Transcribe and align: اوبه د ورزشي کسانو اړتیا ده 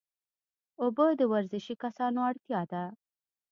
اوبه 0.81 1.05
د 1.19 1.21
ورزشي 1.33 1.75
کسانو 1.83 2.19
اړتیا 2.29 2.61
ده 2.71 2.83